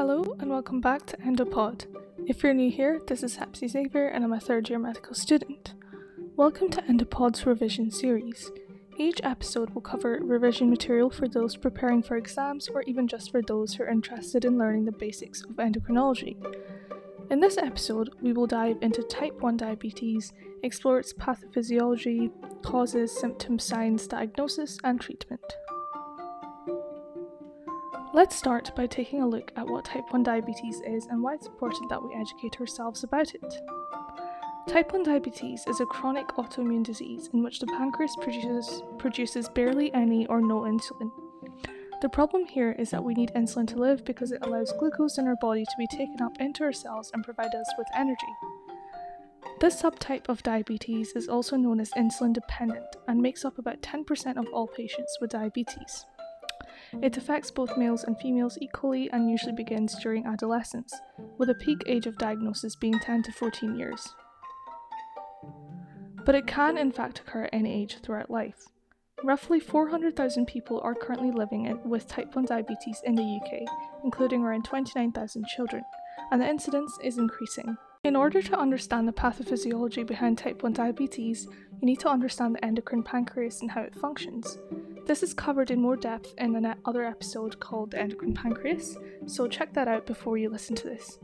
Hello 0.00 0.34
and 0.38 0.48
welcome 0.48 0.80
back 0.80 1.04
to 1.04 1.16
Endopod. 1.18 1.84
If 2.26 2.42
you're 2.42 2.54
new 2.54 2.70
here, 2.70 3.02
this 3.06 3.22
is 3.22 3.36
Hepsi 3.36 3.68
Xavier 3.68 4.08
and 4.08 4.24
I'm 4.24 4.32
a 4.32 4.40
third 4.40 4.70
year 4.70 4.78
medical 4.78 5.14
student. 5.14 5.74
Welcome 6.36 6.70
to 6.70 6.80
Endopod's 6.80 7.44
revision 7.44 7.90
series. 7.90 8.50
Each 8.96 9.20
episode 9.22 9.68
will 9.74 9.82
cover 9.82 10.18
revision 10.22 10.70
material 10.70 11.10
for 11.10 11.28
those 11.28 11.54
preparing 11.54 12.02
for 12.02 12.16
exams 12.16 12.66
or 12.68 12.80
even 12.84 13.06
just 13.06 13.30
for 13.30 13.42
those 13.42 13.74
who 13.74 13.82
are 13.84 13.90
interested 13.90 14.46
in 14.46 14.56
learning 14.56 14.86
the 14.86 14.92
basics 14.92 15.42
of 15.42 15.56
endocrinology. 15.56 16.34
In 17.30 17.40
this 17.40 17.58
episode, 17.58 18.08
we 18.22 18.32
will 18.32 18.46
dive 18.46 18.78
into 18.80 19.02
type 19.02 19.38
1 19.42 19.58
diabetes, 19.58 20.32
explore 20.62 20.98
its 20.98 21.12
pathophysiology, 21.12 22.30
causes, 22.62 23.14
symptoms, 23.14 23.64
signs, 23.64 24.06
diagnosis, 24.06 24.78
and 24.82 24.98
treatment. 24.98 25.44
Let's 28.12 28.34
start 28.34 28.74
by 28.74 28.88
taking 28.88 29.22
a 29.22 29.28
look 29.28 29.52
at 29.54 29.68
what 29.68 29.84
type 29.84 30.12
1 30.12 30.24
diabetes 30.24 30.82
is 30.84 31.06
and 31.06 31.22
why 31.22 31.34
it's 31.34 31.46
important 31.46 31.88
that 31.90 32.02
we 32.02 32.12
educate 32.12 32.60
ourselves 32.60 33.04
about 33.04 33.32
it. 33.36 33.54
Type 34.66 34.92
1 34.92 35.04
diabetes 35.04 35.64
is 35.68 35.78
a 35.78 35.86
chronic 35.86 36.26
autoimmune 36.30 36.82
disease 36.82 37.30
in 37.32 37.44
which 37.44 37.60
the 37.60 37.68
pancreas 37.68 38.16
produces, 38.20 38.82
produces 38.98 39.48
barely 39.50 39.94
any 39.94 40.26
or 40.26 40.40
no 40.40 40.62
insulin. 40.62 41.12
The 42.02 42.08
problem 42.08 42.46
here 42.46 42.72
is 42.72 42.90
that 42.90 43.04
we 43.04 43.14
need 43.14 43.30
insulin 43.36 43.68
to 43.68 43.76
live 43.76 44.04
because 44.04 44.32
it 44.32 44.44
allows 44.44 44.72
glucose 44.72 45.18
in 45.18 45.28
our 45.28 45.36
body 45.40 45.64
to 45.64 45.76
be 45.78 45.86
taken 45.86 46.20
up 46.20 46.32
into 46.40 46.64
our 46.64 46.72
cells 46.72 47.12
and 47.14 47.22
provide 47.22 47.54
us 47.54 47.72
with 47.78 47.86
energy. 47.94 48.26
This 49.60 49.80
subtype 49.80 50.28
of 50.28 50.42
diabetes 50.42 51.12
is 51.14 51.28
also 51.28 51.54
known 51.54 51.78
as 51.78 51.92
insulin 51.92 52.32
dependent 52.32 52.96
and 53.06 53.22
makes 53.22 53.44
up 53.44 53.56
about 53.58 53.82
10% 53.82 54.36
of 54.36 54.46
all 54.52 54.66
patients 54.66 55.16
with 55.20 55.30
diabetes. 55.30 56.06
It 57.02 57.16
affects 57.16 57.50
both 57.50 57.76
males 57.76 58.04
and 58.04 58.18
females 58.18 58.58
equally 58.60 59.10
and 59.10 59.30
usually 59.30 59.52
begins 59.52 59.96
during 60.02 60.26
adolescence, 60.26 60.92
with 61.38 61.50
a 61.50 61.54
peak 61.54 61.82
age 61.86 62.06
of 62.06 62.18
diagnosis 62.18 62.74
being 62.76 62.98
10 62.98 63.22
to 63.24 63.32
14 63.32 63.76
years. 63.76 64.14
But 66.26 66.34
it 66.34 66.46
can 66.46 66.76
in 66.76 66.92
fact 66.92 67.20
occur 67.20 67.44
at 67.44 67.54
any 67.54 67.72
age 67.82 67.98
throughout 68.02 68.30
life. 68.30 68.68
Roughly 69.22 69.60
400,000 69.60 70.46
people 70.46 70.80
are 70.82 70.94
currently 70.94 71.30
living 71.30 71.78
with 71.84 72.08
type 72.08 72.34
1 72.34 72.46
diabetes 72.46 73.02
in 73.04 73.14
the 73.14 73.40
UK, 73.40 73.68
including 74.02 74.42
around 74.42 74.64
29,000 74.64 75.46
children, 75.46 75.82
and 76.30 76.40
the 76.40 76.48
incidence 76.48 76.98
is 77.04 77.18
increasing. 77.18 77.76
In 78.02 78.16
order 78.16 78.40
to 78.40 78.58
understand 78.58 79.06
the 79.06 79.12
pathophysiology 79.12 80.06
behind 80.06 80.38
type 80.38 80.62
1 80.62 80.72
diabetes, 80.72 81.46
you 81.80 81.86
need 81.86 82.00
to 82.00 82.08
understand 82.08 82.54
the 82.54 82.64
endocrine 82.64 83.02
pancreas 83.02 83.60
and 83.60 83.70
how 83.70 83.82
it 83.82 83.94
functions. 83.94 84.58
This 85.06 85.22
is 85.22 85.34
covered 85.34 85.70
in 85.70 85.80
more 85.80 85.96
depth 85.96 86.34
in 86.38 86.54
another 86.56 87.04
episode 87.04 87.58
called 87.58 87.90
The 87.90 88.00
Endocrine 88.00 88.34
Pancreas, 88.34 88.96
so 89.26 89.48
check 89.48 89.72
that 89.74 89.88
out 89.88 90.06
before 90.06 90.38
you 90.38 90.48
listen 90.48 90.76
to 90.76 90.88
this. 90.88 91.18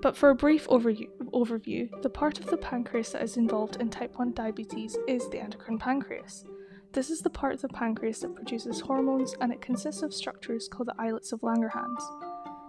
But 0.00 0.16
for 0.16 0.30
a 0.30 0.34
brief 0.34 0.66
overview, 0.68 2.02
the 2.02 2.10
part 2.10 2.38
of 2.38 2.46
the 2.46 2.56
pancreas 2.56 3.10
that 3.12 3.22
is 3.22 3.36
involved 3.36 3.80
in 3.80 3.90
type 3.90 4.18
1 4.18 4.32
diabetes 4.32 4.96
is 5.06 5.28
the 5.28 5.40
endocrine 5.40 5.78
pancreas. 5.78 6.44
This 6.92 7.10
is 7.10 7.20
the 7.20 7.30
part 7.30 7.54
of 7.54 7.62
the 7.62 7.68
pancreas 7.68 8.20
that 8.20 8.34
produces 8.34 8.80
hormones 8.80 9.34
and 9.40 9.52
it 9.52 9.60
consists 9.60 10.02
of 10.02 10.14
structures 10.14 10.68
called 10.68 10.88
the 10.88 10.94
islets 10.98 11.32
of 11.32 11.40
Langerhans. 11.40 12.02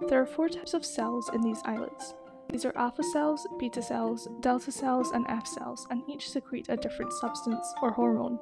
There 0.10 0.22
are 0.22 0.26
four 0.26 0.50
types 0.50 0.74
of 0.74 0.86
cells 0.86 1.30
in 1.34 1.42
these 1.42 1.62
islets. 1.66 2.14
These 2.50 2.66
are 2.66 2.76
alpha 2.76 3.04
cells, 3.04 3.48
beta 3.58 3.82
cells, 3.82 4.28
delta 4.42 4.72
cells, 4.72 5.12
and 5.12 5.26
F 5.30 5.48
cells, 5.48 5.88
and 5.90 6.04
each 6.10 6.30
secrete 6.30 6.68
a 6.70 6.76
different 6.76 7.14
substance 7.14 7.74
or 7.82 7.92
hormone. 7.92 8.40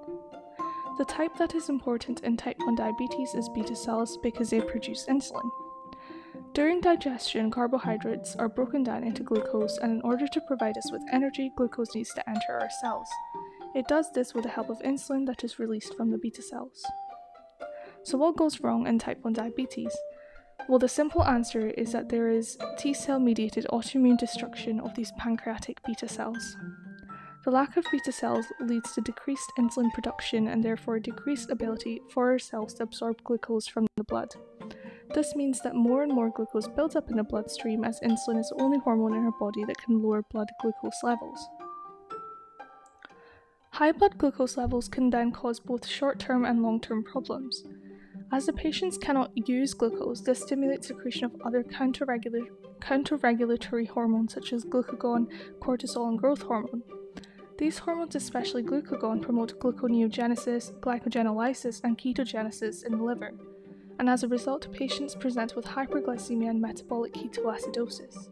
The 0.99 1.05
type 1.05 1.37
that 1.37 1.55
is 1.55 1.69
important 1.69 2.19
in 2.25 2.35
type 2.35 2.57
1 2.59 2.75
diabetes 2.75 3.33
is 3.33 3.47
beta 3.47 3.73
cells 3.73 4.17
because 4.17 4.49
they 4.49 4.59
produce 4.59 5.05
insulin. 5.05 5.49
During 6.53 6.81
digestion, 6.81 7.49
carbohydrates 7.49 8.35
are 8.35 8.49
broken 8.49 8.83
down 8.83 9.05
into 9.05 9.23
glucose, 9.23 9.77
and 9.77 9.93
in 9.93 10.01
order 10.01 10.27
to 10.27 10.41
provide 10.41 10.77
us 10.77 10.91
with 10.91 11.01
energy, 11.13 11.53
glucose 11.55 11.95
needs 11.95 12.13
to 12.15 12.29
enter 12.29 12.59
our 12.59 12.69
cells. 12.81 13.07
It 13.73 13.87
does 13.87 14.11
this 14.11 14.33
with 14.33 14.43
the 14.43 14.49
help 14.49 14.69
of 14.69 14.79
insulin 14.79 15.25
that 15.27 15.41
is 15.45 15.57
released 15.57 15.95
from 15.95 16.11
the 16.11 16.17
beta 16.17 16.41
cells. 16.41 16.85
So, 18.03 18.17
what 18.17 18.35
goes 18.35 18.59
wrong 18.59 18.85
in 18.85 18.99
type 18.99 19.23
1 19.23 19.31
diabetes? 19.31 19.95
Well, 20.67 20.79
the 20.79 20.89
simple 20.89 21.23
answer 21.23 21.69
is 21.69 21.93
that 21.93 22.09
there 22.09 22.27
is 22.27 22.57
T 22.77 22.93
cell 22.93 23.21
mediated 23.21 23.65
autoimmune 23.71 24.17
destruction 24.17 24.81
of 24.81 24.95
these 24.95 25.13
pancreatic 25.17 25.81
beta 25.87 26.09
cells. 26.09 26.57
The 27.45 27.51
lack 27.51 27.77
of 27.77 27.85
beta 27.89 28.11
cells 28.11 28.47
leads 28.59 28.91
to 28.93 29.01
decreased 29.01 29.53
insulin 29.57 29.93
production 29.93 30.49
and 30.49 30.61
therefore 30.61 30.99
decreased 30.99 31.49
ability 31.49 32.01
for 32.09 32.31
our 32.31 32.39
cells 32.39 32.73
to 32.75 32.83
absorb 32.83 33.23
glucose 33.23 33.65
from 33.65 33.87
the 33.95 34.03
blood. 34.03 34.35
This 35.13 35.33
means 35.35 35.61
that 35.61 35.73
more 35.73 36.03
and 36.03 36.13
more 36.13 36.29
glucose 36.29 36.67
builds 36.67 36.97
up 36.97 37.09
in 37.09 37.15
the 37.15 37.23
bloodstream 37.23 37.85
as 37.85 38.01
insulin 38.01 38.39
is 38.39 38.49
the 38.49 38.61
only 38.61 38.79
hormone 38.79 39.15
in 39.15 39.23
our 39.23 39.31
body 39.39 39.63
that 39.65 39.77
can 39.77 40.03
lower 40.03 40.21
blood 40.31 40.49
glucose 40.61 41.01
levels. 41.01 41.47
High 43.71 43.93
blood 43.93 44.17
glucose 44.17 44.57
levels 44.57 44.89
can 44.89 45.09
then 45.09 45.31
cause 45.31 45.61
both 45.61 45.87
short 45.87 46.19
term 46.19 46.43
and 46.43 46.61
long 46.61 46.81
term 46.81 47.03
problems. 47.03 47.63
As 48.31 48.45
the 48.45 48.53
patients 48.53 48.97
cannot 48.97 49.31
use 49.47 49.73
glucose, 49.73 50.21
this 50.21 50.41
stimulates 50.41 50.87
secretion 50.87 51.25
of 51.25 51.35
other 51.43 51.63
counter-regulatory 51.63 53.85
hormones 53.85 54.33
such 54.33 54.53
as 54.53 54.65
glucagon, 54.65 55.27
cortisol, 55.61 56.09
and 56.09 56.19
growth 56.19 56.41
hormone. 56.41 56.83
These 57.59 57.79
hormones, 57.79 58.15
especially 58.15 58.63
glucagon, 58.63 59.21
promote 59.21 59.59
gluconeogenesis, 59.59 60.79
glycogenolysis, 60.79 61.81
and 61.83 61.97
ketogenesis 61.97 62.85
in 62.85 62.97
the 62.97 63.03
liver, 63.03 63.33
and 63.99 64.09
as 64.09 64.23
a 64.23 64.29
result, 64.29 64.71
patients 64.71 65.13
present 65.13 65.57
with 65.57 65.65
hyperglycemia 65.65 66.49
and 66.51 66.61
metabolic 66.61 67.13
ketoacidosis. 67.13 68.29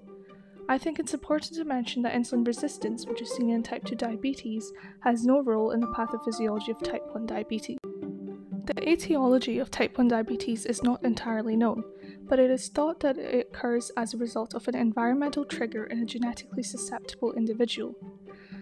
I 0.69 0.77
think 0.77 0.97
it's 0.97 1.13
important 1.13 1.55
to 1.55 1.65
mention 1.65 2.03
that 2.03 2.13
insulin 2.13 2.47
resistance, 2.47 3.05
which 3.05 3.21
is 3.21 3.35
seen 3.35 3.49
in 3.49 3.63
type 3.63 3.83
2 3.83 3.95
diabetes, 3.95 4.71
has 5.01 5.25
no 5.25 5.43
role 5.43 5.71
in 5.71 5.81
the 5.81 5.87
pathophysiology 5.87 6.69
of 6.69 6.81
type 6.81 7.03
1 7.13 7.25
diabetes. 7.25 7.79
The 7.83 8.89
etiology 8.89 9.59
of 9.59 9.69
type 9.69 9.97
1 9.97 10.07
diabetes 10.07 10.65
is 10.65 10.83
not 10.83 11.03
entirely 11.03 11.57
known, 11.57 11.83
but 12.29 12.39
it 12.39 12.49
is 12.49 12.69
thought 12.69 13.01
that 13.01 13.17
it 13.17 13.49
occurs 13.51 13.91
as 13.97 14.13
a 14.13 14.17
result 14.17 14.53
of 14.53 14.69
an 14.69 14.75
environmental 14.75 15.43
trigger 15.43 15.83
in 15.83 16.01
a 16.01 16.05
genetically 16.05 16.63
susceptible 16.63 17.33
individual. 17.33 17.93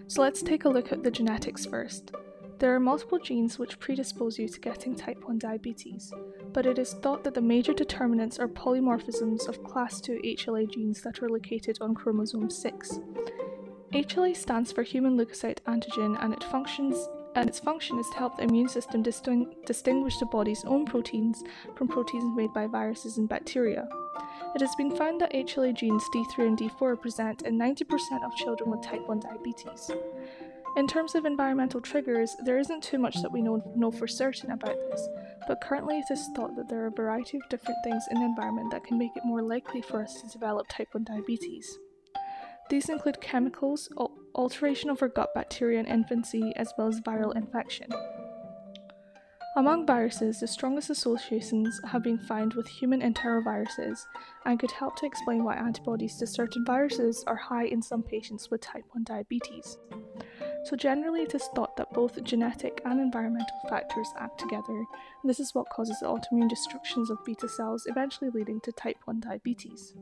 So 0.08 0.22
let's 0.22 0.42
take 0.42 0.64
a 0.64 0.68
look 0.68 0.92
at 0.92 1.02
the 1.02 1.10
genetics 1.10 1.66
first. 1.66 2.12
There 2.58 2.74
are 2.74 2.80
multiple 2.80 3.18
genes 3.18 3.58
which 3.58 3.78
predispose 3.78 4.38
you 4.38 4.48
to 4.48 4.60
getting 4.60 4.94
type 4.94 5.22
1 5.24 5.38
diabetes, 5.38 6.12
but 6.52 6.64
it 6.64 6.78
is 6.78 6.94
thought 6.94 7.22
that 7.24 7.34
the 7.34 7.42
major 7.42 7.74
determinants 7.74 8.38
are 8.38 8.48
polymorphisms 8.48 9.48
of 9.48 9.62
class 9.62 10.00
2 10.00 10.20
HLA 10.24 10.70
genes 10.70 11.02
that 11.02 11.22
are 11.22 11.28
located 11.28 11.76
on 11.80 11.94
chromosome 11.94 12.48
6. 12.48 13.00
HLA 13.92 14.36
stands 14.36 14.72
for 14.72 14.82
human 14.82 15.18
leukocyte 15.18 15.60
antigen 15.66 16.16
and 16.22 16.32
it 16.32 16.44
functions 16.44 17.08
and 17.36 17.48
its 17.50 17.60
function 17.60 17.98
is 17.98 18.08
to 18.08 18.16
help 18.16 18.36
the 18.36 18.42
immune 18.42 18.68
system 18.68 19.02
disting- 19.02 19.54
distinguish 19.66 20.16
the 20.16 20.26
body's 20.26 20.64
own 20.64 20.86
proteins 20.86 21.44
from 21.76 21.86
proteins 21.86 22.34
made 22.34 22.52
by 22.54 22.66
viruses 22.66 23.18
and 23.18 23.28
bacteria. 23.28 23.86
It 24.54 24.62
has 24.62 24.74
been 24.76 24.96
found 24.96 25.20
that 25.20 25.34
HLA 25.34 25.74
genes 25.74 26.08
D3 26.14 26.46
and 26.46 26.58
D4 26.58 26.82
are 26.82 26.96
present 26.96 27.42
in 27.42 27.58
90% 27.58 28.24
of 28.24 28.34
children 28.36 28.70
with 28.70 28.82
type 28.82 29.06
1 29.06 29.20
diabetes. 29.20 29.90
In 30.78 30.86
terms 30.86 31.14
of 31.14 31.26
environmental 31.26 31.80
triggers, 31.80 32.34
there 32.44 32.58
isn't 32.58 32.82
too 32.82 32.98
much 32.98 33.20
that 33.20 33.32
we 33.32 33.42
know, 33.42 33.62
know 33.76 33.90
for 33.90 34.06
certain 34.06 34.50
about 34.50 34.76
this, 34.90 35.08
but 35.46 35.60
currently 35.60 35.98
it 35.98 36.10
is 36.10 36.28
thought 36.34 36.56
that 36.56 36.68
there 36.68 36.84
are 36.84 36.88
a 36.88 37.02
variety 37.02 37.36
of 37.36 37.48
different 37.50 37.78
things 37.84 38.02
in 38.10 38.18
the 38.18 38.26
environment 38.26 38.70
that 38.70 38.84
can 38.84 38.98
make 38.98 39.14
it 39.14 39.24
more 39.26 39.42
likely 39.42 39.82
for 39.82 40.02
us 40.02 40.22
to 40.22 40.28
develop 40.28 40.66
type 40.68 40.88
1 40.92 41.04
diabetes. 41.04 41.78
These 42.68 42.88
include 42.88 43.20
chemicals, 43.20 43.88
alteration 44.36 44.90
of 44.90 45.02
our 45.02 45.08
gut 45.08 45.34
bacteria 45.34 45.80
in 45.80 45.86
infancy, 45.86 46.52
as 46.56 46.72
well 46.76 46.88
as 46.88 47.00
viral 47.00 47.34
infection. 47.34 47.88
Among 49.56 49.86
viruses, 49.86 50.40
the 50.40 50.46
strongest 50.46 50.90
associations 50.90 51.80
have 51.82 52.02
been 52.02 52.18
found 52.18 52.52
with 52.52 52.68
human 52.68 53.00
enteroviruses 53.00 54.04
and 54.44 54.60
could 54.60 54.70
help 54.70 54.96
to 54.96 55.06
explain 55.06 55.44
why 55.44 55.56
antibodies 55.56 56.18
to 56.18 56.26
certain 56.26 56.62
viruses 56.66 57.24
are 57.26 57.36
high 57.36 57.64
in 57.64 57.80
some 57.80 58.02
patients 58.02 58.50
with 58.50 58.60
type 58.60 58.84
1 58.92 59.04
diabetes. 59.04 59.78
So, 60.64 60.76
generally, 60.76 61.22
it 61.22 61.34
is 61.34 61.48
thought 61.54 61.74
that 61.76 61.94
both 61.94 62.22
genetic 62.22 62.82
and 62.84 63.00
environmental 63.00 63.56
factors 63.70 64.08
act 64.18 64.38
together, 64.38 64.76
and 64.76 65.30
this 65.30 65.40
is 65.40 65.54
what 65.54 65.70
causes 65.70 66.00
the 66.00 66.06
autoimmune 66.06 66.50
destructions 66.50 67.08
of 67.08 67.24
beta 67.24 67.48
cells, 67.48 67.86
eventually 67.86 68.28
leading 68.28 68.60
to 68.60 68.72
type 68.72 68.98
1 69.06 69.20
diabetes. 69.20 69.94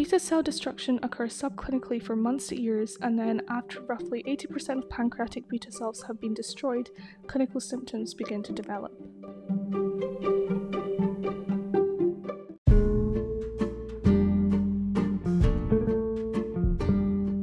Beta 0.00 0.18
cell 0.18 0.42
destruction 0.42 0.98
occurs 1.02 1.38
subclinically 1.38 2.02
for 2.02 2.16
months 2.16 2.46
to 2.46 2.58
years, 2.58 2.96
and 3.02 3.18
then, 3.18 3.42
after 3.50 3.82
roughly 3.82 4.22
80% 4.22 4.78
of 4.78 4.88
pancreatic 4.88 5.46
beta 5.46 5.70
cells 5.70 6.02
have 6.04 6.18
been 6.18 6.32
destroyed, 6.32 6.88
clinical 7.26 7.60
symptoms 7.60 8.14
begin 8.14 8.42
to 8.44 8.50
develop. 8.54 8.92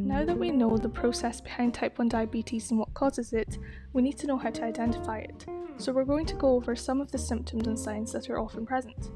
Now 0.04 0.26
that 0.26 0.36
we 0.36 0.50
know 0.50 0.80
the 0.80 0.90
process 0.92 1.40
behind 1.40 1.76
type 1.76 2.00
1 2.00 2.10
diabetes 2.10 2.72
and 2.72 2.80
what 2.80 2.92
causes 2.96 3.34
it, 3.34 3.60
we 3.94 4.02
need 4.02 4.18
to 4.18 4.26
know 4.26 4.40
how 4.40 4.50
to 4.50 4.64
identify 4.64 5.20
it. 5.20 5.46
So, 5.78 5.94
we're 5.94 6.06
going 6.06 6.26
to 6.26 6.34
go 6.34 6.56
over 6.56 6.76
some 6.76 7.02
of 7.02 7.12
the 7.12 7.20
symptoms 7.20 7.68
and 7.68 7.78
signs 7.78 8.14
that 8.14 8.32
are 8.32 8.40
often 8.40 8.66
present. 8.66 9.12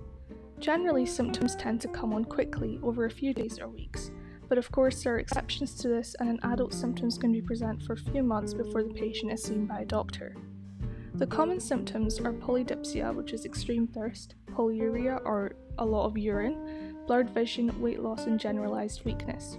Generally, 0.62 1.08
symptoms 1.08 1.56
tend 1.56 1.82
to 1.82 1.88
come 1.88 2.14
on 2.14 2.24
quickly 2.24 2.80
over 2.84 3.06
a 3.06 3.10
few 3.10 3.34
days 3.34 3.60
or 3.60 3.68
weeks, 3.68 4.12
but 4.48 4.60
of 4.60 4.72
course, 4.72 5.02
there 5.02 5.16
are 5.16 5.20
exceptions 5.20 5.74
to 5.74 5.88
this, 5.88 6.16
and 6.20 6.30
an 6.30 6.40
adult's 6.44 6.78
symptoms 6.78 7.18
can 7.18 7.32
be 7.32 7.42
present 7.42 7.82
for 7.82 7.94
a 7.94 7.98
few 7.98 8.22
months 8.22 8.54
before 8.54 8.84
the 8.84 8.94
patient 8.94 9.32
is 9.32 9.42
seen 9.42 9.66
by 9.66 9.80
a 9.80 9.86
doctor. 9.86 10.36
The 11.16 11.26
common 11.26 11.60
symptoms 11.60 12.20
are 12.20 12.32
polydipsia, 12.32 13.12
which 13.16 13.34
is 13.34 13.44
extreme 13.44 13.88
thirst, 13.88 14.36
polyuria, 14.52 15.20
or 15.26 15.56
a 15.80 15.86
lot 15.86 16.06
of 16.06 16.16
urine, 16.16 16.96
blurred 17.08 17.32
vision, 17.32 17.82
weight 17.82 18.00
loss, 18.00 18.28
and 18.28 18.40
generalized 18.40 19.04
weakness. 19.04 19.58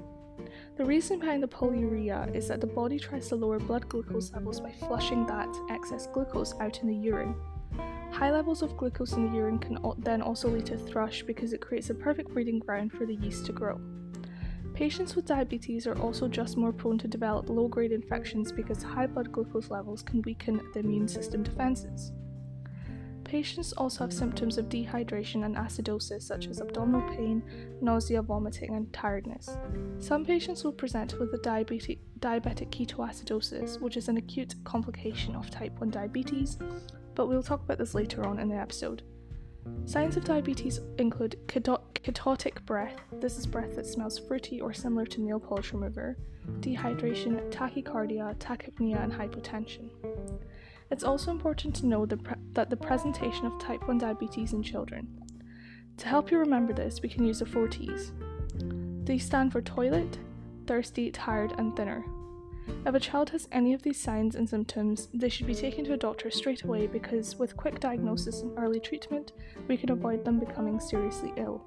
The 0.77 0.85
reason 0.85 1.19
behind 1.19 1.43
the 1.43 1.49
polyuria 1.49 2.33
is 2.33 2.47
that 2.47 2.61
the 2.61 2.69
body 2.69 3.01
tries 3.01 3.27
to 3.29 3.35
lower 3.35 3.59
blood 3.59 3.89
glucose 3.89 4.33
levels 4.33 4.61
by 4.61 4.71
flushing 4.71 5.27
that 5.27 5.49
excess 5.69 6.07
glucose 6.07 6.55
out 6.61 6.81
in 6.81 6.87
the 6.87 6.95
urine. 6.95 7.35
High 8.13 8.31
levels 8.31 8.63
of 8.63 8.77
glucose 8.77 9.15
in 9.15 9.27
the 9.27 9.37
urine 9.37 9.59
can 9.59 9.79
then 9.99 10.23
also 10.23 10.49
lead 10.49 10.67
to 10.67 10.77
thrush 10.77 11.23
because 11.23 11.53
it 11.53 11.61
creates 11.61 11.91
a 11.91 11.95
perfect 11.95 12.33
breeding 12.33 12.59
ground 12.59 12.93
for 12.93 13.07
the 13.07 13.17
yeast 13.17 13.47
to 13.47 13.53
grow. 13.53 13.81
Patients 14.75 15.17
with 15.17 15.27
diabetes 15.27 15.87
are 15.87 15.99
also 15.99 16.29
just 16.29 16.57
more 16.57 16.73
prone 16.73 16.99
to 16.99 17.09
develop 17.09 17.49
low 17.49 17.69
grade 17.69 17.93
infections 17.93 18.53
because 18.53 18.83
high 18.83 19.07
blood 19.07 19.33
glucose 19.33 19.71
levels 19.71 20.03
can 20.03 20.23
weaken 20.23 20.61
the 20.73 20.81
immune 20.81 21.09
system 21.09 21.43
defenses. 21.43 22.13
Patients 23.25 23.73
also 23.73 24.05
have 24.05 24.13
symptoms 24.13 24.59
of 24.59 24.69
dehydration 24.69 25.45
and 25.45 25.57
acidosis, 25.57 26.23
such 26.23 26.49
as 26.49 26.61
abdominal 26.61 27.01
pain, 27.17 27.43
nausea, 27.81 28.21
vomiting, 28.21 28.75
and 28.75 28.93
tiredness. 28.93 29.57
Some 29.99 30.25
patients 30.25 30.65
will 30.65 30.73
present 30.73 31.19
with 31.19 31.33
a 31.33 31.39
diabetic, 31.39 31.99
diabetic 32.21 32.69
ketoacidosis, 32.69 33.81
which 33.81 33.97
is 33.97 34.09
an 34.09 34.19
acute 34.19 34.55
complication 34.65 35.35
of 35.35 35.49
type 35.49 35.73
1 35.81 35.91
diabetes, 35.91 36.59
but 37.15 37.27
we'll 37.27 37.43
talk 37.43 37.63
about 37.63 37.79
this 37.79 37.95
later 37.95 38.27
on 38.27 38.39
in 38.39 38.49
the 38.49 38.57
episode. 38.57 39.03
Signs 39.85 40.17
of 40.17 40.25
diabetes 40.25 40.81
include 40.99 41.37
ketotic 41.47 42.65
breath, 42.65 42.97
this 43.21 43.39
is 43.39 43.47
breath 43.47 43.77
that 43.77 43.87
smells 43.87 44.19
fruity 44.19 44.61
or 44.61 44.73
similar 44.73 45.07
to 45.07 45.21
nail 45.21 45.39
polish 45.39 45.73
remover, 45.73 46.17
dehydration, 46.61 47.51
tachycardia, 47.51 48.35
tachypnea, 48.37 49.03
and 49.03 49.13
hypotension. 49.13 49.91
It's 50.91 51.05
also 51.05 51.31
important 51.31 51.75
to 51.77 51.87
know 51.87 52.05
the 52.05 52.17
pre- 52.17 52.37
that 52.53 52.71
the 52.71 52.77
presentation 52.77 53.47
of 53.47 53.59
type 53.59 53.87
1 53.89 53.99
diabetes 53.99 54.53
in 54.53 54.63
children. 54.63 55.09
To 55.99 56.07
help 56.07 56.31
you 56.31 56.39
remember 56.39 56.73
this, 56.73 57.01
we 57.01 57.09
can 57.09 57.25
use 57.25 57.39
the 57.39 57.47
four 57.47 57.69
T's. 57.69 58.13
These 59.05 59.25
stand 59.25 59.53
for 59.53 59.63
toilet, 59.63 60.19
thirsty, 60.67 61.11
tired, 61.11 61.55
and 61.59 61.75
thinner. 61.77 62.05
If 62.85 62.95
a 62.95 63.01
child 63.01 63.31
has 63.31 63.49
any 63.53 63.75
of 63.75 63.83
these 63.83 64.01
signs 64.01 64.35
and 64.35 64.49
symptoms, 64.49 65.09
they 65.15 65.29
should 65.29 65.47
be 65.47 65.55
taken 65.55 65.85
to 65.85 65.93
a 65.93 65.97
doctor 65.97 66.31
straight 66.31 66.65
away 66.65 66.87
because, 66.87 67.37
with 67.37 67.57
quick 67.57 67.81
diagnosis 67.81 68.43
and 68.43 68.57
early 68.59 68.81
treatment, 68.81 69.33
we 69.69 69.77
can 69.77 69.91
avoid 69.91 70.25
them 70.25 70.39
becoming 70.39 70.81
seriously 70.81 71.33
ill. 71.37 71.65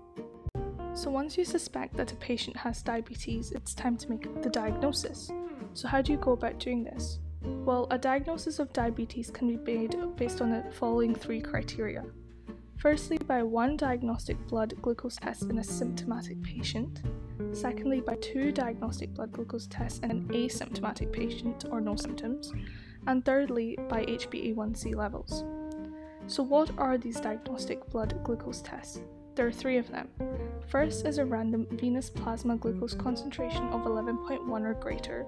So, 0.94 1.10
once 1.10 1.38
you 1.38 1.46
suspect 1.46 1.96
that 1.98 2.12
a 2.12 2.16
patient 2.16 2.56
has 2.58 2.82
diabetes, 2.82 3.52
it's 3.52 3.74
time 3.74 3.98
to 3.98 4.10
make 4.10 4.42
the 4.42 4.50
diagnosis. 4.50 5.32
So, 5.74 5.88
how 5.88 6.02
do 6.02 6.12
you 6.12 6.18
go 6.18 6.32
about 6.32 6.60
doing 6.60 6.84
this? 6.84 7.20
Well, 7.42 7.88
a 7.92 7.98
diagnosis 7.98 8.60
of 8.60 8.74
diabetes 8.74 9.30
can 9.30 9.48
be 9.48 9.58
made 9.58 9.96
based 10.16 10.42
on 10.42 10.50
the 10.50 10.64
following 10.72 11.14
three 11.14 11.42
criteria. 11.42 12.04
Firstly, 12.78 13.18
by 13.18 13.42
one 13.44 13.78
diagnostic 13.78 14.38
blood 14.48 14.74
glucose 14.82 15.18
test 15.18 15.44
in 15.44 15.60
a 15.60 15.64
symptomatic 15.64 16.42
patient. 16.44 17.02
Secondly, 17.54 18.02
by 18.02 18.16
two 18.16 18.52
diagnostic 18.52 19.14
blood 19.14 19.32
glucose 19.32 19.68
tests 19.68 20.00
in 20.00 20.12
an 20.12 20.28
asymptomatic 20.30 21.12
patient 21.12 21.66
or 21.70 21.82
no 21.82 21.96
symptoms. 21.96 22.54
And 23.08 23.24
thirdly, 23.24 23.78
by 23.90 24.06
HbA1c 24.06 24.96
levels. 24.96 25.44
So, 26.28 26.44
what 26.44 26.72
are 26.78 26.98
these 26.98 27.20
diagnostic 27.20 27.88
blood 27.90 28.20
glucose 28.24 28.62
tests? 28.62 29.02
There 29.36 29.46
are 29.46 29.52
three 29.52 29.78
of 29.78 29.92
them. 29.92 30.08
First 30.68 31.06
is 31.06 31.18
a 31.18 31.26
random 31.26 31.68
venous 31.72 32.10
plasma 32.10 32.58
glucose 32.58 32.96
concentration 32.96 33.64
of 33.68 33.82
11.1 33.82 34.50
or 34.50 34.74
greater. 34.76 35.26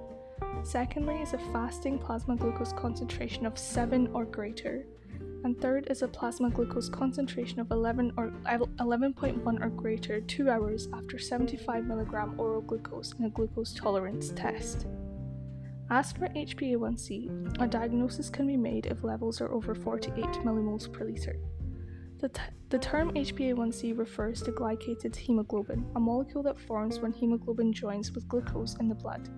Secondly 0.63 1.15
is 1.15 1.33
a 1.33 1.37
fasting 1.51 1.99
plasma 1.99 2.35
glucose 2.35 2.73
concentration 2.73 3.45
of 3.45 3.57
7 3.57 4.09
or 4.13 4.25
greater 4.25 4.85
and 5.43 5.59
third 5.59 5.87
is 5.89 6.01
a 6.01 6.07
plasma 6.07 6.49
glucose 6.49 6.89
concentration 6.89 7.59
of 7.59 7.71
11 7.71 8.13
or 8.17 8.31
11.1 8.45 9.63
or 9.63 9.69
greater 9.69 10.21
2 10.21 10.49
hours 10.49 10.87
after 10.93 11.17
75 11.17 11.83
mg 11.83 12.39
oral 12.39 12.61
glucose 12.61 13.13
in 13.19 13.25
a 13.25 13.29
glucose 13.29 13.73
tolerance 13.73 14.31
test. 14.35 14.87
As 15.89 16.11
for 16.11 16.27
HbA1c, 16.27 17.61
a 17.61 17.67
diagnosis 17.67 18.29
can 18.29 18.45
be 18.45 18.57
made 18.57 18.87
if 18.87 19.03
levels 19.03 19.39
are 19.39 19.51
over 19.51 19.73
48 19.73 20.25
millimoles 20.43 20.91
per 20.91 21.05
litre. 21.05 21.37
The, 22.19 22.29
t- 22.29 22.41
the 22.69 22.79
term 22.79 23.11
HbA1c 23.13 23.97
refers 23.97 24.41
to 24.41 24.51
glycated 24.51 25.15
hemoglobin, 25.15 25.85
a 25.95 25.99
molecule 25.99 26.43
that 26.43 26.59
forms 26.59 26.99
when 26.99 27.13
hemoglobin 27.13 27.71
joins 27.71 28.11
with 28.11 28.27
glucose 28.27 28.75
in 28.79 28.89
the 28.89 28.95
blood. 28.95 29.29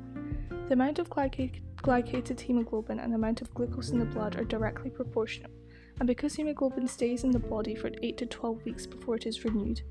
The 0.68 0.74
amount 0.74 0.98
of 0.98 1.10
glyca- 1.10 1.62
glycated 1.78 2.40
hemoglobin 2.40 3.00
and 3.00 3.12
the 3.12 3.18
amount 3.18 3.42
of 3.42 3.54
glucose 3.54 3.90
in 3.90 4.00
the 4.00 4.06
blood 4.06 4.36
are 4.38 4.46
directly 4.46 4.90
proportional, 4.90 5.52
and 6.00 6.08
because 6.08 6.36
hemoglobin 6.36 6.88
stays 6.88 7.24
in 7.24 7.32
the 7.32 7.40
body 7.40 7.76
for 7.76 7.92
8 8.02 8.18
to 8.18 8.26
12 8.26 8.66
weeks 8.66 8.86
before 8.86 9.16
it 9.18 9.26
is 9.26 9.44
renewed, 9.44 9.82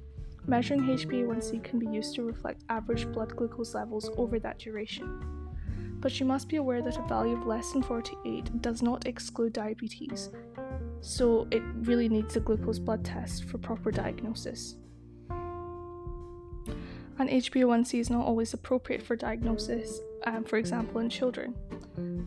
measuring 0.46 0.80
HbA1c 0.80 1.62
can 1.62 1.78
be 1.78 1.86
used 1.86 2.14
to 2.14 2.22
reflect 2.22 2.64
average 2.70 3.06
blood 3.12 3.36
glucose 3.36 3.74
levels 3.74 4.10
over 4.16 4.38
that 4.38 4.58
duration. 4.58 5.20
But 6.00 6.18
you 6.18 6.24
must 6.24 6.48
be 6.48 6.56
aware 6.56 6.80
that 6.80 6.96
a 6.96 7.02
value 7.02 7.36
of 7.36 7.46
less 7.46 7.72
than 7.72 7.82
48 7.82 8.62
does 8.62 8.82
not 8.82 9.06
exclude 9.06 9.52
diabetes, 9.52 10.30
so 11.00 11.46
it 11.50 11.62
really 11.82 12.08
needs 12.08 12.36
a 12.36 12.40
glucose 12.40 12.78
blood 12.78 13.04
test 13.04 13.44
for 13.44 13.58
proper 13.58 13.90
diagnosis. 13.90 14.76
And 17.18 17.28
HbA1c 17.28 17.98
is 17.98 18.10
not 18.10 18.24
always 18.24 18.54
appropriate 18.54 19.02
for 19.02 19.16
diagnosis, 19.16 20.00
um, 20.36 20.44
for 20.44 20.56
example, 20.56 21.00
in 21.00 21.08
children. 21.08 21.54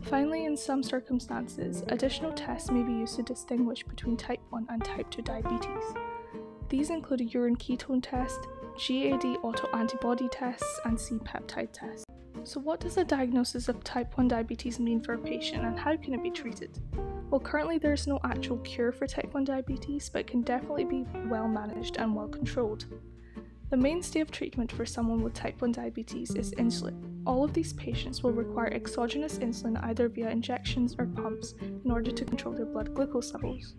Finally, 0.04 0.44
in 0.44 0.56
some 0.56 0.82
circumstances, 0.82 1.82
additional 1.88 2.32
tests 2.32 2.70
may 2.70 2.82
be 2.82 2.92
used 2.92 3.16
to 3.16 3.22
distinguish 3.22 3.84
between 3.84 4.16
type 4.16 4.40
1 4.50 4.66
and 4.68 4.84
type 4.84 5.10
2 5.10 5.22
diabetes. 5.22 5.84
These 6.68 6.90
include 6.90 7.20
a 7.20 7.24
urine 7.24 7.56
ketone 7.56 8.02
test, 8.02 8.40
GAD 8.76 9.38
autoantibody 9.42 10.28
tests, 10.30 10.80
and 10.84 10.98
C 10.98 11.16
peptide 11.16 11.72
tests. 11.72 12.04
So, 12.44 12.60
what 12.60 12.80
does 12.80 12.96
a 12.96 13.04
diagnosis 13.04 13.68
of 13.68 13.84
type 13.84 14.16
1 14.16 14.28
diabetes 14.28 14.80
mean 14.80 15.00
for 15.00 15.14
a 15.14 15.18
patient 15.18 15.64
and 15.64 15.78
how 15.78 15.96
can 15.96 16.14
it 16.14 16.22
be 16.22 16.30
treated? 16.30 16.78
Well, 17.30 17.40
currently 17.40 17.78
there 17.78 17.92
is 17.92 18.06
no 18.06 18.18
actual 18.24 18.58
cure 18.58 18.90
for 18.90 19.06
type 19.06 19.32
1 19.32 19.44
diabetes, 19.44 20.10
but 20.10 20.20
it 20.20 20.26
can 20.26 20.42
definitely 20.42 20.84
be 20.84 21.06
well 21.28 21.48
managed 21.48 21.96
and 21.98 22.14
well 22.14 22.28
controlled. 22.28 22.86
The 23.70 23.76
mainstay 23.76 24.20
of 24.20 24.30
treatment 24.30 24.72
for 24.72 24.84
someone 24.84 25.22
with 25.22 25.34
type 25.34 25.62
1 25.62 25.72
diabetes 25.72 26.34
is 26.34 26.52
insulin. 26.52 27.11
All 27.24 27.44
of 27.44 27.52
these 27.52 27.72
patients 27.74 28.22
will 28.22 28.32
require 28.32 28.72
exogenous 28.72 29.38
insulin 29.38 29.82
either 29.84 30.08
via 30.08 30.30
injections 30.30 30.96
or 30.98 31.06
pumps 31.06 31.54
in 31.84 31.90
order 31.90 32.10
to 32.10 32.24
control 32.24 32.54
their 32.54 32.66
blood 32.66 32.94
glucose 32.94 33.32
levels. 33.32 33.74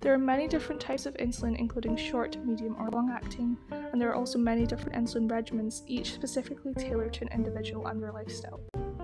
There 0.00 0.12
are 0.12 0.18
many 0.18 0.48
different 0.48 0.80
types 0.80 1.06
of 1.06 1.14
insulin, 1.14 1.58
including 1.58 1.96
short, 1.96 2.36
medium, 2.44 2.74
or 2.80 2.90
long 2.90 3.10
acting, 3.10 3.56
and 3.70 4.00
there 4.00 4.08
are 4.08 4.16
also 4.16 4.38
many 4.38 4.66
different 4.66 4.96
insulin 4.96 5.28
regimens, 5.28 5.82
each 5.86 6.14
specifically 6.14 6.74
tailored 6.74 7.12
to 7.14 7.22
an 7.22 7.32
individual 7.32 7.86
and 7.86 8.02
their 8.02 8.12
lifestyle. 8.12 8.60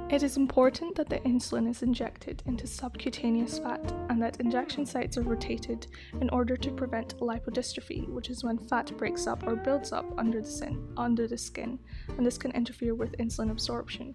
It 0.09 0.23
is 0.23 0.37
important 0.37 0.95
that 0.95 1.09
the 1.09 1.19
insulin 1.21 1.69
is 1.69 1.83
injected 1.83 2.41
into 2.47 2.65
subcutaneous 2.69 3.59
fat 3.59 3.93
and 4.09 4.23
that 4.23 4.39
injection 4.39 4.87
sites 4.87 5.19
are 5.19 5.23
rotated 5.23 5.89
in 6.21 6.31
order 6.31 6.57
to 6.57 6.71
prevent 6.71 7.19
lipodystrophy, 7.19 8.09
which 8.09 8.31
is 8.31 8.45
when 8.45 8.57
fat 8.57 8.97
breaks 8.97 9.27
up 9.27 9.43
or 9.45 9.57
builds 9.57 9.91
up 9.91 10.07
under 10.17 10.41
the, 10.41 10.79
under 10.97 11.27
the 11.27 11.37
skin, 11.37 11.81
and 12.17 12.25
this 12.25 12.39
can 12.39 12.53
interfere 12.53 12.95
with 12.95 13.19
insulin 13.19 13.51
absorption. 13.51 14.15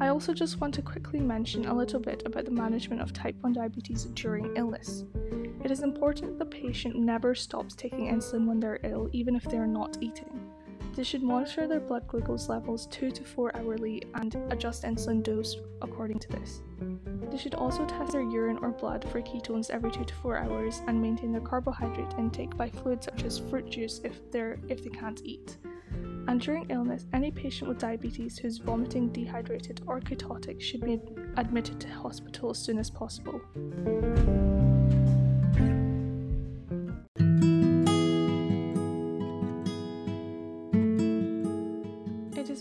I 0.00 0.08
also 0.08 0.32
just 0.32 0.60
want 0.60 0.72
to 0.74 0.82
quickly 0.82 1.20
mention 1.20 1.66
a 1.66 1.74
little 1.74 2.00
bit 2.00 2.22
about 2.24 2.46
the 2.46 2.50
management 2.50 3.02
of 3.02 3.12
type 3.12 3.36
1 3.42 3.52
diabetes 3.52 4.06
during 4.14 4.56
illness. 4.56 5.04
It 5.62 5.70
is 5.70 5.82
important 5.82 6.38
that 6.38 6.50
the 6.50 6.56
patient 6.58 6.96
never 6.96 7.34
stops 7.34 7.74
taking 7.74 8.10
insulin 8.10 8.46
when 8.46 8.58
they're 8.58 8.80
ill, 8.82 9.10
even 9.12 9.36
if 9.36 9.44
they 9.44 9.58
are 9.58 9.66
not 9.66 9.98
eating. 10.00 10.43
They 10.94 11.02
should 11.02 11.24
monitor 11.24 11.66
their 11.66 11.80
blood 11.80 12.06
glucose 12.06 12.48
levels 12.48 12.86
2 12.86 13.10
to 13.10 13.24
4 13.24 13.56
hourly 13.56 14.00
and 14.14 14.34
adjust 14.50 14.84
insulin 14.84 15.24
dose 15.24 15.56
according 15.82 16.20
to 16.20 16.28
this. 16.28 16.62
They 17.30 17.36
should 17.36 17.56
also 17.56 17.84
test 17.84 18.12
their 18.12 18.22
urine 18.22 18.58
or 18.62 18.70
blood 18.70 19.04
for 19.10 19.20
ketones 19.20 19.70
every 19.70 19.90
2 19.90 20.04
to 20.04 20.14
4 20.14 20.38
hours 20.38 20.82
and 20.86 21.02
maintain 21.02 21.32
their 21.32 21.40
carbohydrate 21.40 22.14
intake 22.16 22.56
by 22.56 22.70
fluids 22.70 23.06
such 23.06 23.24
as 23.24 23.40
fruit 23.40 23.70
juice 23.70 24.00
if 24.04 24.30
they're 24.30 24.56
if 24.68 24.84
they 24.84 24.90
can't 24.90 25.20
eat. 25.24 25.56
And 26.28 26.40
during 26.40 26.70
illness, 26.70 27.06
any 27.12 27.32
patient 27.32 27.68
with 27.68 27.78
diabetes 27.78 28.38
who 28.38 28.46
is 28.46 28.58
vomiting, 28.58 29.08
dehydrated, 29.08 29.82
or 29.86 30.00
ketotic 30.00 30.60
should 30.60 30.84
be 30.84 31.00
admitted 31.36 31.80
to 31.80 31.88
hospital 31.88 32.50
as 32.50 32.58
soon 32.58 32.78
as 32.78 32.88
possible. 32.88 33.40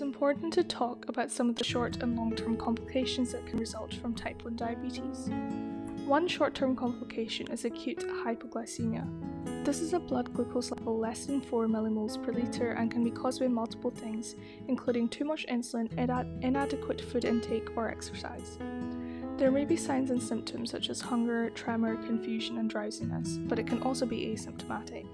Important 0.01 0.53
to 0.53 0.63
talk 0.63 1.05
about 1.07 1.31
some 1.31 1.49
of 1.49 1.55
the 1.55 1.63
short 1.63 2.03
and 2.03 2.15
long 2.15 2.35
term 2.35 2.55
complications 2.55 3.31
that 3.31 3.45
can 3.45 3.57
result 3.57 3.93
from 3.95 4.13
type 4.13 4.43
1 4.43 4.55
diabetes. 4.55 5.29
One 6.05 6.27
short 6.27 6.53
term 6.53 6.75
complication 6.75 7.51
is 7.51 7.65
acute 7.65 7.99
hypoglycemia. 7.99 9.05
This 9.65 9.79
is 9.79 9.93
a 9.93 9.99
blood 9.99 10.33
glucose 10.33 10.71
level 10.71 10.99
less 10.99 11.25
than 11.25 11.41
4 11.41 11.67
millimoles 11.67 12.21
per 12.21 12.31
litre 12.33 12.71
and 12.71 12.91
can 12.91 13.03
be 13.03 13.11
caused 13.11 13.39
by 13.39 13.47
multiple 13.47 13.91
things, 13.91 14.35
including 14.67 15.07
too 15.07 15.25
much 15.25 15.45
insulin, 15.47 15.89
inadequate 16.41 17.01
food 17.01 17.25
intake, 17.25 17.75
or 17.77 17.89
exercise. 17.89 18.57
There 19.37 19.51
may 19.51 19.65
be 19.65 19.75
signs 19.77 20.11
and 20.11 20.21
symptoms 20.21 20.69
such 20.69 20.89
as 20.89 21.01
hunger, 21.01 21.49
tremor, 21.49 21.95
confusion, 22.05 22.57
and 22.57 22.69
drowsiness, 22.69 23.37
but 23.37 23.57
it 23.57 23.65
can 23.65 23.81
also 23.81 24.05
be 24.05 24.27
asymptomatic. 24.27 25.07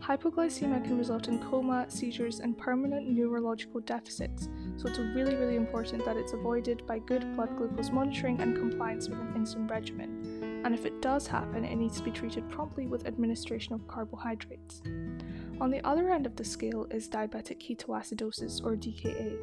Hypoglycemia 0.00 0.84
can 0.84 0.96
result 0.96 1.28
in 1.28 1.38
coma, 1.50 1.86
seizures, 1.88 2.40
and 2.40 2.56
permanent 2.56 3.08
neurological 3.08 3.80
deficits, 3.80 4.48
so 4.76 4.88
it's 4.88 4.98
really, 4.98 5.34
really 5.34 5.56
important 5.56 6.04
that 6.04 6.16
it's 6.16 6.32
avoided 6.32 6.86
by 6.86 6.98
good 7.00 7.34
blood 7.34 7.56
glucose 7.56 7.90
monitoring 7.90 8.40
and 8.40 8.56
compliance 8.56 9.08
with 9.08 9.18
an 9.18 9.34
insulin 9.34 9.68
regimen. 9.68 10.62
And 10.64 10.74
if 10.74 10.86
it 10.86 11.02
does 11.02 11.26
happen, 11.26 11.64
it 11.64 11.76
needs 11.76 11.98
to 11.98 12.04
be 12.04 12.10
treated 12.10 12.48
promptly 12.48 12.86
with 12.86 13.06
administration 13.06 13.74
of 13.74 13.86
carbohydrates. 13.88 14.82
On 15.60 15.70
the 15.70 15.84
other 15.84 16.10
end 16.10 16.26
of 16.26 16.36
the 16.36 16.44
scale 16.44 16.86
is 16.90 17.08
diabetic 17.08 17.58
ketoacidosis 17.60 18.64
or 18.64 18.76
DKA. 18.76 19.36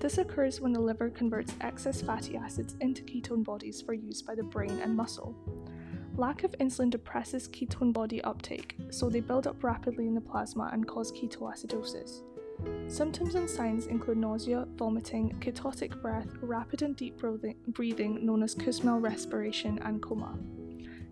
This 0.00 0.18
occurs 0.18 0.60
when 0.60 0.72
the 0.72 0.80
liver 0.80 1.08
converts 1.08 1.54
excess 1.62 2.02
fatty 2.02 2.36
acids 2.36 2.76
into 2.80 3.02
ketone 3.02 3.42
bodies 3.42 3.80
for 3.80 3.94
use 3.94 4.20
by 4.20 4.34
the 4.34 4.42
brain 4.42 4.78
and 4.82 4.94
muscle. 4.94 5.34
Lack 6.18 6.44
of 6.44 6.52
insulin 6.52 6.88
depresses 6.88 7.46
ketone 7.46 7.92
body 7.92 8.22
uptake, 8.22 8.74
so 8.88 9.10
they 9.10 9.20
build 9.20 9.46
up 9.46 9.62
rapidly 9.62 10.06
in 10.06 10.14
the 10.14 10.20
plasma 10.20 10.70
and 10.72 10.88
cause 10.88 11.12
ketoacidosis. 11.12 12.22
Symptoms 12.88 13.34
and 13.34 13.48
signs 13.48 13.86
include 13.86 14.16
nausea, 14.16 14.66
vomiting, 14.76 15.36
ketotic 15.40 16.00
breath, 16.00 16.28
rapid 16.40 16.80
and 16.80 16.96
deep 16.96 17.20
breathing 17.68 18.24
known 18.24 18.42
as 18.42 18.54
Kussmaul 18.54 19.02
respiration, 19.02 19.78
and 19.82 20.00
coma. 20.00 20.38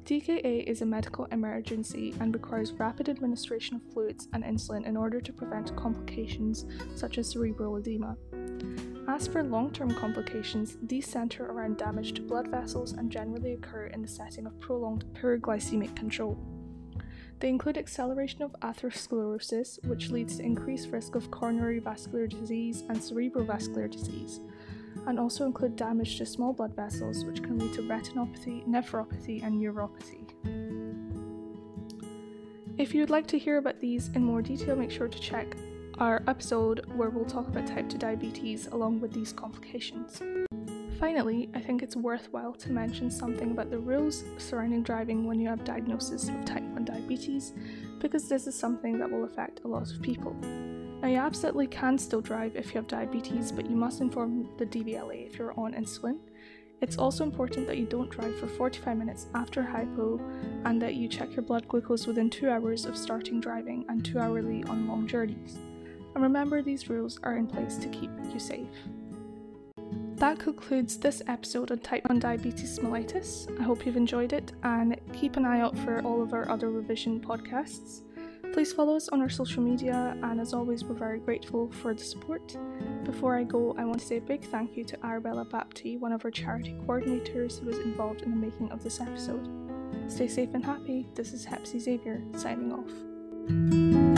DKA 0.07 0.65
is 0.65 0.81
a 0.81 0.87
medical 0.87 1.27
emergency 1.27 2.15
and 2.21 2.35
requires 2.35 2.73
rapid 2.73 3.11
administration 3.11 3.77
of 3.77 3.93
fluids 3.93 4.29
and 4.33 4.43
insulin 4.43 4.87
in 4.87 4.97
order 4.97 5.21
to 5.21 5.33
prevent 5.33 5.77
complications 5.77 6.65
such 6.95 7.19
as 7.19 7.29
cerebral 7.29 7.77
edema. 7.77 8.17
As 9.15 9.29
for 9.29 9.45
long 9.45 9.71
term 9.71 9.95
complications, 9.95 10.77
these 10.83 11.07
center 11.07 11.47
around 11.47 11.77
damage 11.77 12.15
to 12.15 12.21
blood 12.21 12.49
vessels 12.49 12.95
and 12.95 13.13
generally 13.13 13.53
occur 13.53 13.87
in 13.87 14.03
the 14.03 14.09
setting 14.09 14.45
of 14.45 14.59
prolonged 14.59 15.05
poor 15.15 15.39
glycemic 15.39 15.95
control. 15.95 16.37
They 17.39 17.49
include 17.49 17.79
acceleration 17.79 18.43
of 18.43 18.57
atherosclerosis, 18.63 19.87
which 19.87 20.11
leads 20.11 20.39
to 20.39 20.43
increased 20.43 20.91
risk 20.91 21.15
of 21.15 21.31
coronary 21.31 21.79
vascular 21.79 22.27
disease 22.27 22.83
and 22.89 22.99
cerebrovascular 22.99 23.89
disease, 23.89 24.41
and 25.07 25.21
also 25.21 25.47
include 25.47 25.77
damage 25.77 26.19
to 26.19 26.27
small 26.27 26.53
blood 26.53 26.75
vessels, 26.75 27.25
which 27.25 27.41
can 27.41 27.57
lead 27.57 27.73
to 27.75 27.83
retinopathy, 27.83 28.67
nephropathy, 28.67 29.45
and 29.45 29.63
neuropathy. 29.63 30.25
If 32.79 32.93
you 32.93 33.01
would 33.01 33.11
like 33.11 33.29
to 33.29 33.39
hear 33.39 33.59
about 33.59 33.79
these 33.79 34.09
in 34.09 34.25
more 34.25 34.43
detail, 34.43 34.75
make 34.75 34.91
sure 34.91 35.07
to 35.07 35.21
check 35.21 35.55
our 35.99 36.23
episode 36.27 36.85
where 36.97 37.11
we'll 37.11 37.25
talk 37.25 37.47
about 37.49 37.67
type 37.67 37.89
2 37.89 37.99
diabetes 37.99 38.67
along 38.69 39.01
with 39.01 39.13
these 39.13 39.33
complications. 39.33 40.21
Finally, 40.99 41.51
I 41.55 41.61
think 41.61 41.83
it's 41.83 41.97
worthwhile 41.97 42.55
to 42.55 42.73
mention 42.73 43.11
something 43.11 43.51
about 43.51 43.71
the 43.71 43.79
rules 43.79 44.25
surrounding 44.39 44.83
driving 44.83 45.27
when 45.27 45.39
you 45.39 45.49
have 45.49 45.65
diagnosis 45.65 46.29
of 46.29 46.45
type 46.45 46.63
1 46.63 46.85
diabetes, 46.85 47.53
because 48.01 48.29
this 48.29 48.47
is 48.47 48.59
something 48.59 48.99
that 48.99 49.11
will 49.11 49.25
affect 49.25 49.61
a 49.65 49.69
lot 49.69 49.91
of 49.91 50.03
people. 50.03 50.35
Now, 51.03 51.09
you 51.09 51.19
absolutely 51.19 51.67
can 51.67 51.99
still 51.99 52.21
drive 52.21 52.57
if 52.57 52.69
you 52.69 52.75
have 52.75 52.87
diabetes, 52.87 53.53
but 53.53 53.69
you 53.69 53.77
must 53.77 54.01
inform 54.01 54.49
the 54.57 54.67
DVLA 54.67 55.27
if 55.27 55.39
you're 55.39 55.59
on 55.59 55.75
insulin. 55.75 56.19
It's 56.81 56.99
also 56.99 57.25
important 57.25 57.67
that 57.67 57.79
you 57.79 57.87
don't 57.87 58.11
drive 58.11 58.39
for 58.39 58.47
45 58.47 58.97
minutes 58.97 59.27
after 59.35 59.63
hypo 59.63 60.21
and 60.65 60.81
that 60.83 60.95
you 60.95 61.09
check 61.09 61.35
your 61.35 61.43
blood 61.43 61.69
glucose 61.69 62.07
within 62.07 62.31
2 62.31 62.49
hours 62.51 62.85
of 62.85 62.97
starting 62.97 63.41
driving 63.41 63.85
and 63.89 64.05
2 64.05 64.19
hourly 64.19 64.65
on 64.65 64.89
long 64.89 65.07
journeys. 65.07 65.59
And 66.15 66.23
remember, 66.23 66.63
these 66.63 66.89
rules 66.89 67.19
are 67.23 67.37
in 67.37 67.47
place 67.47 67.77
to 67.79 67.89
keep 67.89 68.11
you 68.33 68.39
safe. 68.39 68.69
That 70.17 70.39
concludes 70.39 70.97
this 70.97 71.23
episode 71.27 71.73
on 71.73 71.79
type 71.81 72.09
1 72.09 72.21
diabetes 72.21 72.79
mellitus. 72.79 73.51
I 73.59 73.63
hope 73.65 73.85
you've 73.85 73.97
enjoyed 73.97 74.33
it 74.33 74.53
and 74.63 74.99
keep 75.13 75.37
an 75.37 75.45
eye 75.45 75.61
out 75.61 75.77
for 75.79 76.01
all 76.03 76.23
of 76.23 76.33
our 76.33 76.49
other 76.49 76.71
revision 76.71 77.21
podcasts. 77.21 78.03
Please 78.53 78.73
follow 78.73 78.95
us 78.95 79.09
on 79.09 79.21
our 79.21 79.29
social 79.29 79.65
media, 79.65 80.17
and 80.23 80.41
as 80.41 80.55
always, 80.55 80.85
we're 80.85 80.95
very 80.95 81.19
grateful 81.19 81.73
for 81.73 81.93
the 81.93 82.05
support. 82.05 82.57
Before 83.03 83.37
I 83.37 83.43
go, 83.43 83.75
I 83.77 83.85
want 83.85 83.99
to 83.99 84.07
say 84.07 84.19
a 84.19 84.21
big 84.21 84.45
thank 84.45 84.77
you 84.77 84.85
to 84.85 85.05
Arabella 85.05 85.45
Bapti, 85.45 85.99
one 85.99 86.13
of 86.13 86.25
our 86.25 86.31
charity 86.31 86.77
coordinators 86.87 87.59
who 87.59 87.67
was 87.67 87.79
involved 87.79 88.23
in 88.23 88.31
the 88.31 88.37
making 88.37 88.71
of 88.71 88.85
this 88.85 89.01
episode. 89.01 89.49
Stay 90.07 90.29
safe 90.29 90.55
and 90.55 90.65
happy. 90.65 91.09
This 91.15 91.33
is 91.33 91.45
Hepsi 91.45 91.81
Xavier 91.81 92.23
signing 92.37 92.73
off. 92.73 94.14